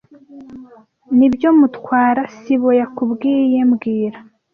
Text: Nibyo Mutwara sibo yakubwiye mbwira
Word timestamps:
Nibyo 1.17 1.49
Mutwara 1.57 2.23
sibo 2.39 2.69
yakubwiye 2.79 3.59
mbwira 3.69 4.17